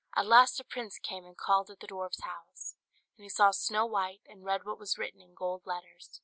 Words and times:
At 0.15 0.25
last 0.25 0.59
a 0.59 0.63
prince 0.63 0.97
came 0.97 1.25
and 1.25 1.37
called 1.37 1.69
at 1.69 1.79
the 1.79 1.85
dwarfs' 1.85 2.23
house; 2.23 2.75
and 3.17 3.23
he 3.23 3.29
saw 3.29 3.51
Snow 3.51 3.85
White, 3.85 4.21
and 4.27 4.43
read 4.43 4.65
what 4.65 4.79
was 4.79 4.97
written 4.97 5.21
in 5.21 5.35
gold 5.35 5.67
letters. 5.67 6.19